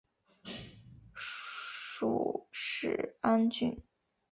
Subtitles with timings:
[1.13, 3.77] 属始安郡。